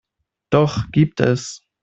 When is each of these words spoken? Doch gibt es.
Doch 0.49 0.89
gibt 0.91 1.19
es. 1.21 1.61